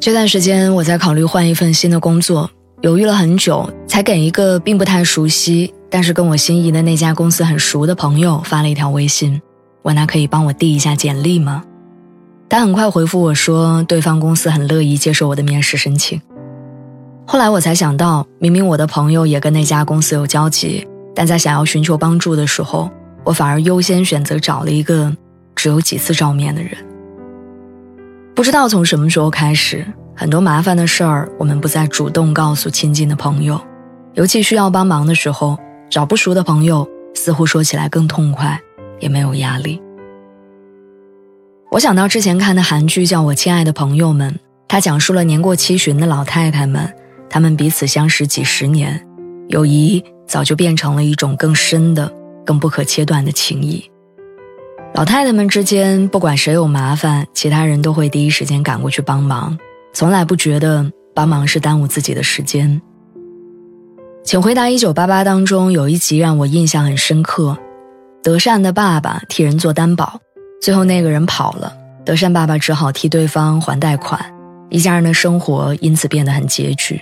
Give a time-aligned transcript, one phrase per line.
[0.00, 2.50] 这段时间我在考虑换一份新的工作，
[2.80, 9.38] 犹豫了很久，才给一个并不太熟悉，但是跟我心仪的那家公司很熟的朋友发了一条微信，
[9.82, 11.62] 问他可以帮我递一下简历吗？
[12.48, 16.18] 他很快回复我说，对方公司很乐意接受我的面试申请。
[17.26, 22.90] 后来我才想到，明明我的朋友也跟那家公司有交集，但在想要寻求帮助的时候，
[23.22, 25.14] 我反而优先选择找了一个
[25.54, 26.72] 只有几次照面的人。
[28.40, 33.60] 不知道从什么时候开始，很多麻烦的事儿，我们不再主动告诉亲近的朋友，
[34.14, 35.58] 尤其需要帮忙的时候，
[35.90, 38.58] 找不熟的朋友，似乎说起来更痛快，
[38.98, 39.78] 也没有压力。
[41.70, 44.32] 我想到之前看的韩剧叫《我亲爱的朋友们》，
[44.66, 46.90] 它讲述了年过七旬的老太太们，
[47.28, 49.06] 她们彼此相识几十年，
[49.48, 52.10] 友谊早就变成了一种更深的、
[52.46, 53.84] 更不可切断的情谊。
[55.00, 59.58] 老太太们之间，不管谁有麻烦，其他人都会第一时间赶过去帮忙，
[59.94, 62.82] 从来不觉得帮忙是耽误自己的时间。
[64.22, 67.56] 请回答一九八八当中有一集让我印象很深刻，
[68.22, 70.20] 德善的爸爸替人做担保，
[70.60, 71.72] 最后那个人跑了，
[72.04, 74.22] 德善爸爸只好替对方还贷款，
[74.68, 77.00] 一家人的生活因此变得很拮据。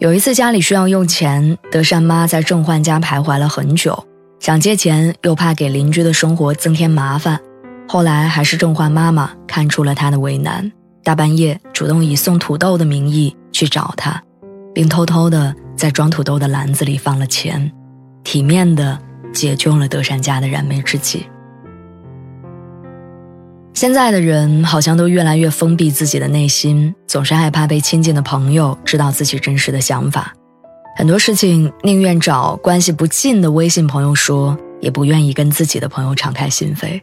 [0.00, 4.04] 有一次家里需要用钱，德善妈在郑焕家徘徊了很久。
[4.38, 7.40] 想借钱，又怕给邻居的生活增添麻烦，
[7.88, 10.70] 后来还是郑焕妈妈看出了他的为难，
[11.02, 14.22] 大半夜主动以送土豆的名义去找他，
[14.74, 17.72] 并偷偷的在装土豆的篮子里放了钱，
[18.22, 18.98] 体面的
[19.32, 21.26] 解救了德善家的燃眉之急。
[23.72, 30.32] 现在的人好像都越来越封闭自己的内心，总是害怕被亲近的朋友知道自己真实的想法。
[30.98, 37.02] 很多事情宁愿找关系不近的微信朋友说，也不愿意跟自己的朋友敞开心扉，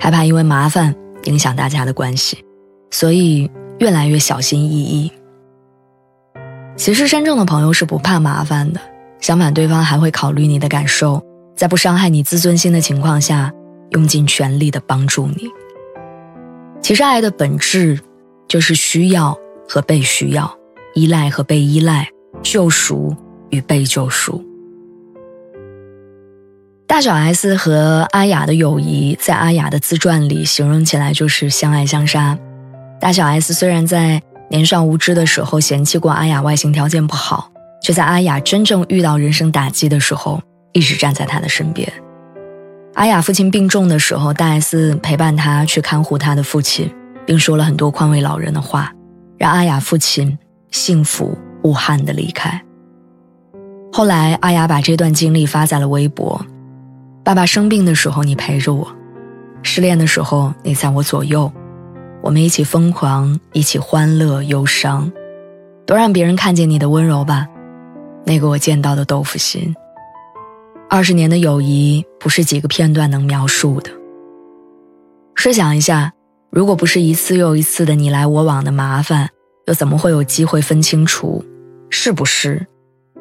[0.00, 2.44] 害怕因为麻烦影响大家的关系，
[2.90, 5.12] 所以越来越小心翼翼。
[6.74, 8.80] 其实真正的朋友是不怕麻烦的，
[9.20, 11.24] 相反，对方还会考虑你的感受，
[11.54, 13.52] 在不伤害你自尊心的情况下，
[13.90, 15.48] 用尽全力的帮助你。
[16.80, 18.00] 其实爱的本质，
[18.48, 19.38] 就是需要
[19.68, 20.52] 和被需要，
[20.94, 22.08] 依赖和被依赖。
[22.42, 23.14] 救赎
[23.50, 24.44] 与被救赎。
[26.86, 32.38] 大小 S 和阿雅的友谊，在阿雅的自传里形容起来就是相爱相杀。
[33.00, 37.50] 大小 S 虽然在年少无知的时候嫌弃过阿雅外形条件不好，
[37.82, 40.42] 却在阿雅真正遇到人生打击的时候，
[40.72, 41.90] 一直站在她的身边。
[42.94, 46.92] 阿雅父亲病重的时候，大 S 陪伴他去看护他的父亲，
[47.24, 48.92] 并说了很多宽慰老人的话，
[49.38, 50.38] 让阿雅父亲
[50.70, 51.38] 幸福。
[51.62, 52.62] 无憾的离开。
[53.92, 56.40] 后来，阿雅把这段经历发在了微博
[57.22, 58.86] ：“爸爸生病的时候，你陪着我；
[59.62, 61.52] 失恋的时候，你在我左右。
[62.22, 65.12] 我们一起疯狂，一起欢乐、忧伤，
[65.84, 67.46] 都让别人看见你的温柔吧。
[68.24, 69.74] 那个我见到的豆腐心。
[70.88, 73.90] 二十年的友谊，不是几个片段能描述的。
[75.34, 76.12] 试想一下，
[76.50, 79.28] 如果不是一次又一次的你来我往的麻烦，
[79.66, 81.44] 又怎么会有机会分清楚？”
[81.94, 82.66] 是不是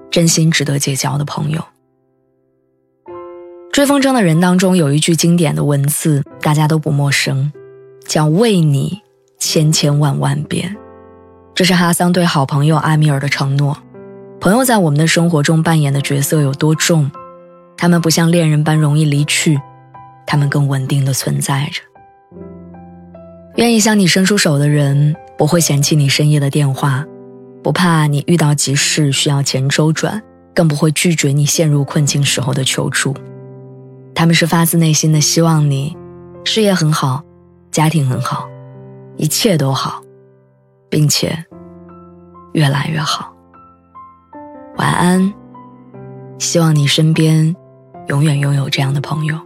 [0.10, 1.62] 真心值得结交的朋友？
[3.74, 7.52] 追风筝的人当中有一句经典的文字，大家都不陌生，
[8.08, 9.02] 叫“为你
[9.38, 10.74] 千千万万遍”。
[11.54, 13.78] 这是哈桑对好朋友阿米尔的承诺。
[14.40, 17.12] 朋友在我们的生活中扮演的角色有多重？
[17.76, 19.60] 他们不像恋人般容易离去，
[20.26, 21.82] 他们更稳定的存在着。
[23.58, 27.06] 愿意向你伸出手的人，不会嫌弃你深夜的电话。
[27.64, 30.22] 不怕你遇到急事需要钱周转，
[30.56, 33.16] 更不会拒绝你陷入困境时候的求助。
[34.16, 35.96] 他们是发自内心的希望你
[36.44, 37.24] 事业很好，
[37.72, 38.48] 家庭很好，
[39.16, 40.02] 一切都好，
[40.90, 41.46] 并且
[42.54, 43.34] 越来越好。
[44.78, 45.34] 晚安，
[46.40, 47.56] 希望你身边
[48.08, 49.38] 永远拥有这样的朋友。